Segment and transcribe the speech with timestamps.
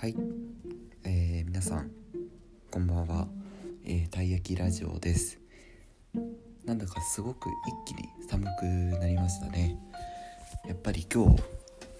[0.00, 0.16] はい、
[1.04, 1.90] えー、皆さん
[2.70, 3.28] こんばんは、
[3.84, 5.38] えー、たい焼きラジオです。
[6.64, 7.50] なんだかすごく
[7.84, 8.64] 一気に寒く
[8.98, 9.78] なりましたね。
[10.66, 11.42] やっぱり今日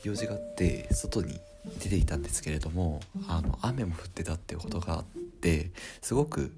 [0.04, 1.38] 用事があって外に
[1.78, 5.04] 出ていたんですけれどもあの雨も降ってたっていうことがあっ
[5.42, 5.70] て
[6.00, 6.54] すごく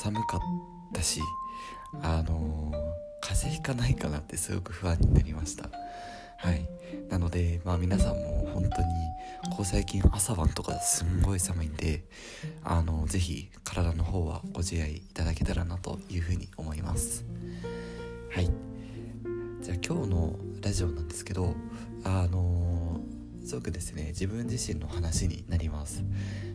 [0.00, 0.40] 寒かっ
[0.94, 1.20] たし
[2.02, 5.70] あのー、風邪ひかないかなってすごく不安になりました。
[6.38, 6.68] はい。
[7.10, 8.88] なのでまあ皆さんも本当に
[9.56, 12.04] こう最近朝晩とかすんごい寒いんで
[12.62, 17.24] あの是非体の方はご自愛いただけたらなというふうに思います。
[18.30, 18.50] はい。
[19.62, 21.54] じゃあ今日のラジオなんですけど
[22.04, 23.00] あの
[23.44, 24.08] すごくですね。
[24.08, 26.04] 自分自身の話になります。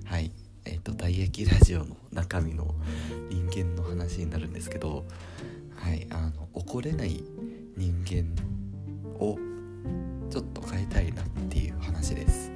[0.06, 0.32] はい。
[0.64, 2.74] えっ、ー、と大駅ラジオの中身の
[3.30, 5.04] 人間の話になるんですけど
[5.76, 6.08] はい。
[6.10, 7.22] あの怒れない
[7.76, 8.34] 人間
[9.20, 9.38] を
[10.34, 12.50] ちょっと変えたいなっていう話です。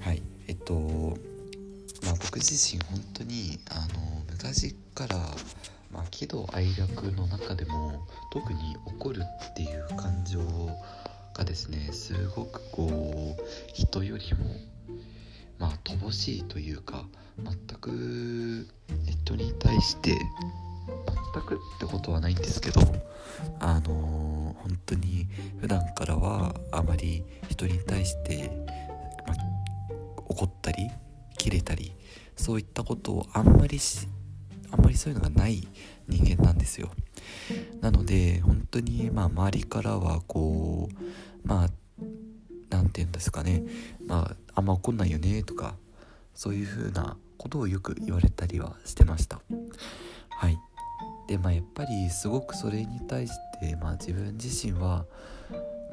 [0.00, 0.22] はい。
[0.46, 5.16] えっとまあ僕自身本当にあの昔から
[5.90, 10.40] まあ、喜怒哀楽の中でも特に怒るっていう感情
[11.32, 14.44] がですねすごくこう人よりも
[15.58, 17.06] まあ乏しいというか
[17.38, 18.66] 全く
[19.06, 20.18] 人に対して
[21.34, 22.80] 全くってことはないんですけど
[23.60, 25.26] あの本当に
[25.60, 28.50] 普段からはあまり人に対して、
[29.26, 29.34] ま
[30.26, 30.90] 怒ったり
[31.36, 31.92] 切れたり
[32.36, 34.08] そういったことをあんまりし
[34.70, 35.66] あんまりそういうのがない
[36.08, 36.90] 人間なんですよ。
[37.80, 41.68] なので本当にまあ周りからはこうまあ
[42.70, 43.62] 何て言うんですかね。
[44.06, 45.74] まああんま怒んないよねとか
[46.34, 49.40] そういう風なことをよく言われたりはしてました。
[50.30, 50.58] はい。
[51.28, 55.06] でまあやっぱりすごくそれに対してまあ自分自身は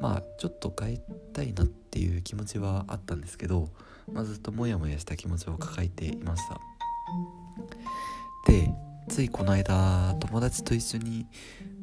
[0.00, 1.00] まあちょっと変え
[1.32, 3.68] たいなっていう気持ちはあったんですけど、
[4.12, 6.60] まあ、ずっとモヤモヤした気持ちを抱えていました。
[8.46, 8.70] で
[9.08, 11.26] ついこの間友達と一緒に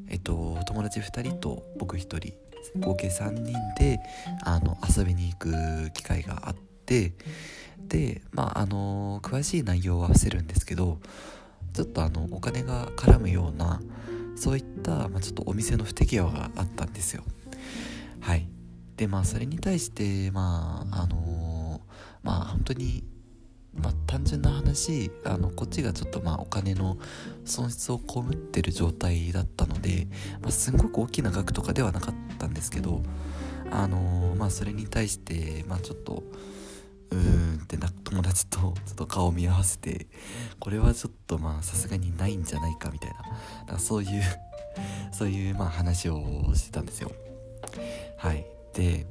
[0.07, 2.33] えっと友達2人と僕1人
[2.79, 3.99] 合計3人で
[4.43, 6.55] あの遊びに行く機会があっ
[6.85, 7.13] て
[7.87, 10.99] でまああの詳しい内容は伏せるんですけど
[11.73, 13.81] ちょっとあのお金が絡むような
[14.35, 17.23] そういった、まあ、ちょっとお店の不手際があったんですよ。
[18.21, 18.49] はい。
[18.95, 21.81] でまあそれに対してまああの
[22.21, 23.03] まあ本当に
[23.73, 26.97] まあ、単純な話あのこっちがちょっとまあお金の
[27.45, 30.07] 損失を被ってる状態だったので、
[30.41, 33.03] まあ、すんごく大きな額とかではなかったんですけど
[33.71, 36.23] あのまあそれに対してまあちょっと
[37.75, 40.07] って 友達とちょっと顔を見合わせて
[40.59, 43.11] これはちょっとまあさすがにないんじゃないかみたい
[43.67, 43.73] な。
[43.73, 44.23] なそういう
[45.11, 47.11] そういうまあ話をしてたんですよ。
[48.17, 48.45] はい。
[48.73, 49.05] で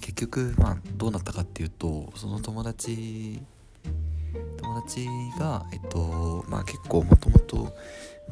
[0.00, 3.42] 結局まあどうなったかっていうとその友達
[4.82, 5.08] 達
[5.38, 7.72] がえっとまあ結構もともと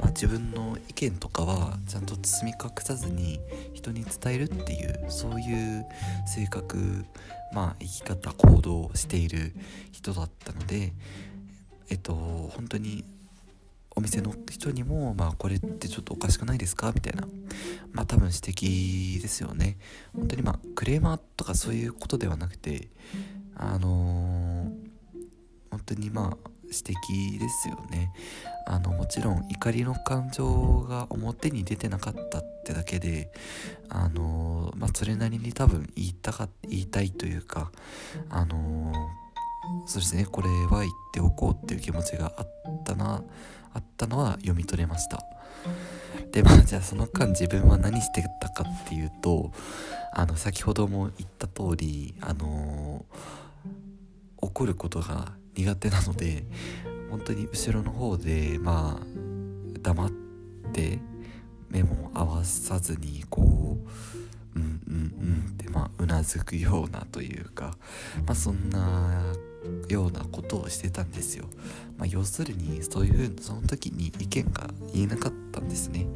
[0.08, 3.40] 自分の意見とかはちゃんと包み隠さずに
[3.72, 5.86] 人に伝えるっていうそういう
[6.26, 7.04] 性格
[7.52, 9.54] まあ生き方行動をしている
[9.92, 10.92] 人だったので
[11.88, 13.04] えっと本当に
[13.98, 16.92] お店の人にも、まあ、これってちょっとおかしくないですか？
[16.94, 17.26] みたいな、
[17.92, 19.78] まあ、多分指摘ですよね。
[20.14, 22.90] 本当にまあ、クレーマーとかそういうことではなくて、
[23.56, 24.55] あのー
[25.86, 28.12] 当にまあ指摘ですよね。
[28.66, 33.30] あのもちろん怒りの感情が表に出てなかったってだけで
[33.88, 37.70] あのまあそれなりに多分言いたか言いたいというか
[38.28, 38.92] あの
[39.86, 42.48] そうですねこれは言っておこうっていう気持ちがあっ
[42.84, 43.22] たな
[43.72, 45.24] あったのは読み取れました。
[46.32, 49.52] でまあじゃあその間自分は何してたかっていうと
[50.12, 53.04] あの先ほども言った通りあの
[54.38, 56.44] 怒ることが苦手なので
[57.10, 59.06] 本当に後ろの方でまあ
[59.80, 60.10] 黙っ
[60.72, 60.98] て
[61.70, 63.78] 目も合わさずにこ
[64.54, 67.76] ううんうんうんってまあうなずくようなというか
[68.26, 69.34] まあそんな
[69.88, 71.46] ようなことをしてたんですよ。
[71.98, 76.06] まあ、要するにそういうその時に意見が言えなかったんですね。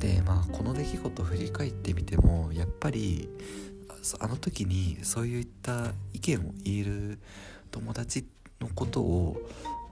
[0.00, 3.28] でまあこの出来事を振り返ってみてもやっぱり
[4.20, 7.18] あの時にそういった意見を言える
[7.76, 8.26] 友達
[8.58, 9.36] のことを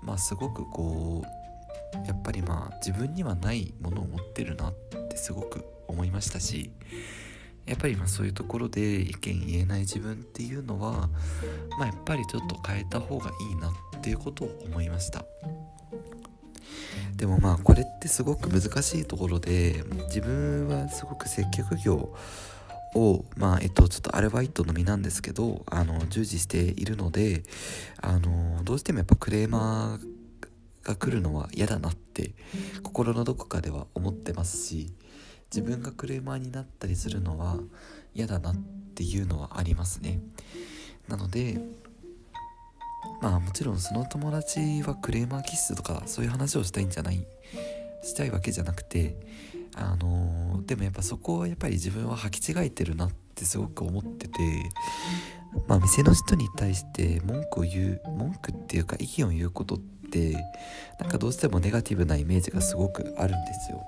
[0.02, 4.72] まあすごくこうやっぱりまあ自分にはないものを持ってるなっ
[5.10, 6.70] てすごく思いましたし
[7.66, 11.10] やっぱりまあそういうところで意見言えない自分っていうのは
[11.78, 15.26] まあやっぱりちょっと変えた方がいいなっていうことを思いました。
[17.16, 22.14] でもまあこれってすごく難しいところで自分はすごく接客業
[22.94, 27.42] を、まあ、えっと、ちょっとアルバイトのみなんですけど、あの、従事しているので、
[28.00, 32.34] あの、どうしてもやっぱクレーマーが来るのは嫌だなって、
[32.82, 34.92] 心のどこかでは思ってますし、
[35.54, 37.56] 自分がクレーマーになったりするのは
[38.14, 38.56] 嫌だなっ
[38.94, 40.20] ていうのはありますね。
[41.08, 41.60] なので、
[43.20, 47.26] まあもちろんその友達はクレーマー気質とかそういう話をしたいんじゃない
[48.02, 49.16] したいわけじゃなくて
[49.76, 54.38] あのー、でもやっぱそこはやっぱり自分は履き違えてるなってすごく思ってて
[55.68, 60.36] まあ店の人に対して文句を言う文句っていうか意見を言うことって
[61.00, 63.84] なんかどうしてもネガティブなイメージがすごくあるんですよ。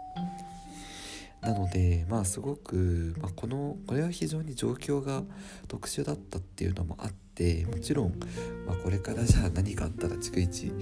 [1.41, 5.23] なのでまあすごく、まあ、このこれは非常に状況が
[5.69, 7.26] 特殊だったっていうのもあって
[7.71, 8.19] もちろん、
[8.67, 10.73] まあ、これからじゃあ何かあったら逐一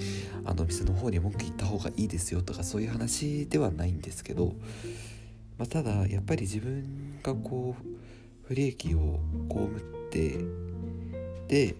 [0.44, 4.54] あの店の方に文句言った方がいいですよとかそういう話ではないんですけど、
[5.58, 9.18] まあ、ただやっぱり自分がこう不利益を
[9.48, 9.80] 被っ
[10.10, 10.38] て
[11.48, 11.74] で、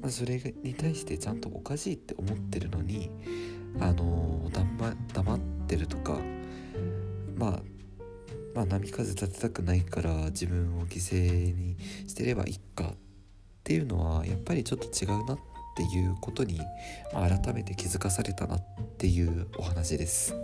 [0.00, 3.10] まあ、それに対してちゃんとおかしいって思ってるのに
[3.80, 4.48] あの
[5.12, 6.18] 黙ってるとか
[7.36, 7.62] まあ
[8.54, 11.76] まあ、波風立てたくないから自分を犠牲に
[12.08, 12.96] してればいいかっ
[13.68, 15.38] ていうのはやっぱりちょっと違うなっ
[15.76, 16.58] ていうことに、
[17.12, 18.62] まあ、改めて気づかされたなっ
[18.96, 20.34] ていうお話です。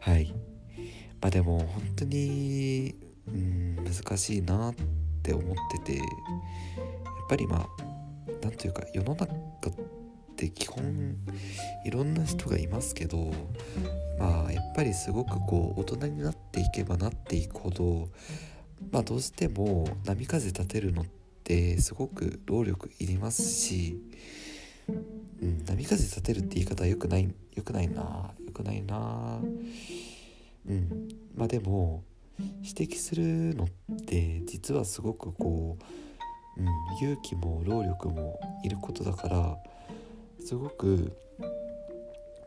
[0.00, 0.34] はい。
[1.20, 2.96] まあでも本当に
[3.28, 4.74] うん難しいなっ
[5.22, 6.06] て思っててやっ
[7.28, 7.68] ぱりまあ
[8.42, 9.28] 何というか世の中っ
[10.34, 11.16] て基本
[11.86, 13.32] いろんな人がいますけど
[14.18, 18.08] まあやっぱりすごくこう大人になっていけばなっていくほど
[18.90, 21.17] まあどうしても波風立てるのって
[21.78, 23.98] すごく労力いりますし、
[24.88, 29.40] うん、波風立てるって言い方はよくないよくないなよくないな。
[30.68, 32.02] うんまあでも
[32.62, 33.68] 指摘するのっ
[34.04, 35.78] て実はすごくこ
[36.56, 36.68] う、うん、
[37.00, 39.56] 勇気も労力もいることだから
[40.44, 41.12] すごく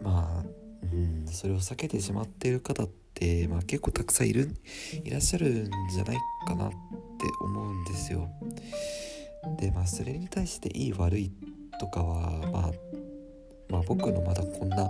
[0.01, 0.45] まあ、
[0.93, 3.00] うん、それを避けてしまっている方って、
[3.49, 4.49] まあ、結構たくさんいる
[5.03, 6.75] いらっしゃるんじゃないかなって
[7.41, 8.29] 思うんですよ。
[9.59, 11.31] でまあそれに対していい悪い
[11.79, 12.71] とかはまあ
[13.69, 14.89] まあ僕のまだこんな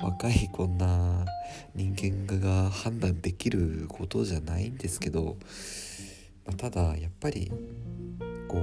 [0.00, 1.24] 若いこんな
[1.74, 5.36] 人間が判断できることじゃないんですけど、
[6.46, 7.50] まあ、ただやっぱり
[8.48, 8.60] こ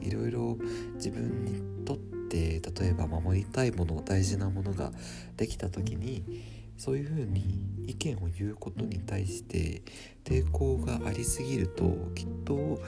[0.00, 0.56] ういろいろ
[0.94, 4.92] 自分にとって例えば守りたいもの大事なものが
[5.36, 9.82] できた時にそういうふうに意見を言うことに対して
[10.24, 11.84] 抵抗がありすぎると
[12.14, 12.80] きっと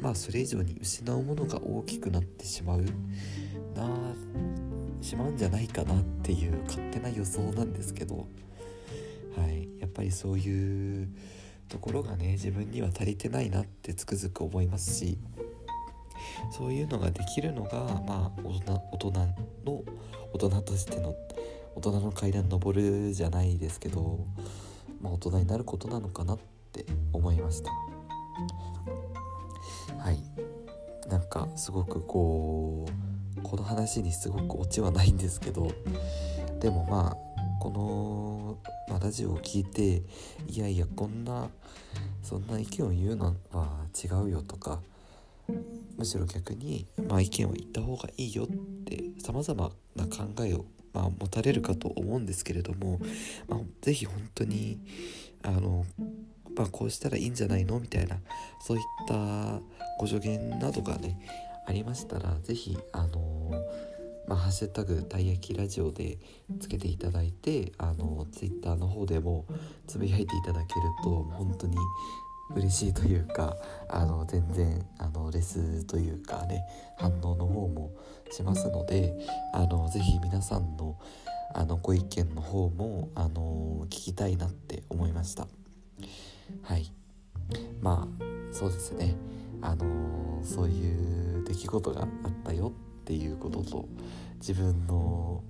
[0.00, 2.82] まあそれ以上に失うものが大きくなってしまう
[3.74, 4.14] な
[5.02, 8.26] しまうんじゃないかなっていう勝手な予想なんですけど
[9.36, 9.66] はい。
[9.80, 11.08] やっぱりそういう
[11.68, 15.18] ところがね自分には足りてないなってつくづく思いますし
[16.50, 19.10] そういうのができるのがまあ大人大人
[19.64, 19.82] の
[20.32, 21.14] 大人としての
[21.76, 24.26] 大人の階段登るじゃないですけど、
[25.00, 26.38] まあ、大人になることなのかなっ
[26.72, 27.70] て思いました。
[29.98, 30.18] はい。
[31.08, 32.86] なんかすごくこ
[33.38, 35.70] うこの話にすごくオチはないんですけど
[36.58, 37.16] でもまあ
[37.60, 38.58] この、
[38.88, 40.02] まあ、ラジオを聴いて
[40.48, 41.48] いやいやこんな
[42.22, 44.80] そんな意見を言うのは違うよとか
[45.96, 48.46] むしろ逆に、まあ、意見を言った方がいいよっ
[48.84, 50.64] てさまざまな考えを、
[50.96, 52.98] まあ、持たれるかと思うんですけれども、
[53.48, 54.80] まあ、是非本当に
[55.42, 55.84] あの、
[56.56, 58.16] まあ、こうしたらいいんじゃないのみたいな
[58.60, 59.60] そういった
[59.98, 61.18] ご助言などがね
[61.66, 63.50] ありましたら是非あの
[64.26, 66.18] まあ、ハッシュタグたい焼きラジオで
[66.58, 69.44] つけていただいてあのツイッターの方でも
[69.86, 71.76] つぶやいていただけると本当に
[72.54, 73.56] 嬉しいというか
[73.88, 76.62] あの全然あのレスというかね
[76.96, 77.90] 反応の方も
[78.30, 79.14] しますので
[79.52, 80.98] あのぜひ皆さんの
[81.54, 85.46] あのご意見の方もあの聞きたいなって思いました。
[86.62, 86.92] はい。
[87.80, 89.14] まあそうですね。
[89.62, 92.08] あのそういう出来事があっ
[92.44, 93.88] たよっていうことと
[94.38, 95.42] 自分の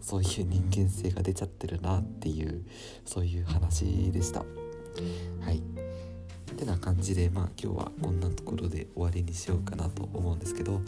[0.00, 2.64] そういう人間性が出ちゃってるなっていう
[3.04, 4.40] そういう話でした。
[4.40, 5.62] はい。
[6.44, 10.80] てな感じでまあ今日はこんなところで終わりにしようかなと思うんですけど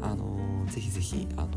[0.00, 1.48] あのー、ぜひぜひあの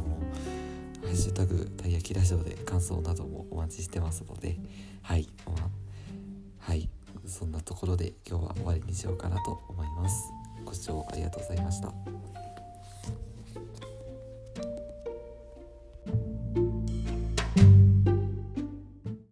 [1.04, 4.58] ー、ハッシュタグたい焼きラジオで感想などもお待ちしてますので
[5.02, 6.90] はい、まあ、はい
[7.26, 10.32] そんなところで今日は終わりにしようかなと思います。
[10.66, 12.33] ご視聴ありがとうございました。